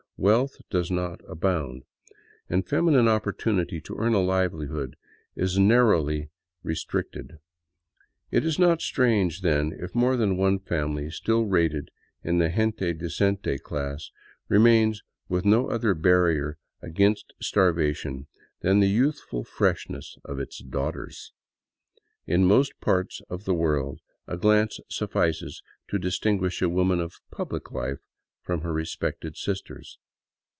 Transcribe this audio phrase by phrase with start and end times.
[0.23, 1.81] Wealth does not kbound,
[2.47, 4.95] and feminine opportunity to earn a livelihood
[5.35, 6.29] is narrowly
[6.61, 7.39] re iktricted.
[8.29, 11.89] It is not strange, then, if more than one family still rated
[12.23, 14.11] in [.he gentle decente class
[14.47, 18.27] remains with no other barrier against starva ion
[18.59, 21.33] than the youthful freshness of its daughters.
[22.27, 23.97] In most parts of the vorld
[24.27, 28.01] a glance suffices to distinguish a woman of public life
[28.43, 29.97] from her j'espected sisters.